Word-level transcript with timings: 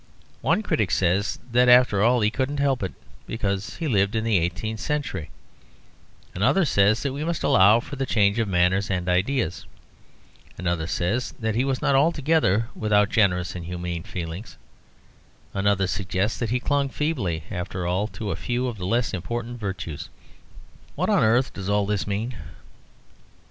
One 0.41 0.63
critic 0.63 0.89
says 0.89 1.37
that 1.51 1.69
after 1.69 2.01
all 2.01 2.21
he 2.21 2.31
couldn't 2.31 2.57
help 2.57 2.81
it, 2.81 2.91
because 3.27 3.75
he 3.75 3.87
lived 3.87 4.15
in 4.15 4.23
the 4.23 4.39
eighteenth 4.39 4.79
century; 4.79 5.29
another 6.33 6.65
says 6.65 7.03
that 7.03 7.13
we 7.13 7.23
must 7.23 7.43
allow 7.43 7.79
for 7.79 7.97
the 7.97 8.07
change 8.07 8.39
of 8.39 8.47
manners 8.47 8.89
and 8.89 9.07
ideas; 9.07 9.67
another 10.57 10.87
says 10.87 11.33
that 11.33 11.53
he 11.53 11.63
was 11.63 11.83
not 11.83 11.93
altogether 11.93 12.67
without 12.73 13.09
generous 13.11 13.55
and 13.55 13.65
humane 13.65 14.01
feelings; 14.01 14.57
another 15.53 15.85
suggests 15.85 16.39
that 16.39 16.49
he 16.49 16.59
clung 16.59 16.89
feebly, 16.89 17.43
after 17.51 17.85
all, 17.85 18.07
to 18.07 18.31
a 18.31 18.35
few 18.35 18.65
of 18.65 18.79
the 18.79 18.87
less 18.87 19.13
important 19.13 19.59
virtues. 19.59 20.09
What 20.95 21.11
on 21.11 21.23
earth 21.23 21.53
does 21.53 21.69
all 21.69 21.85
this 21.85 22.07
mean? 22.07 22.35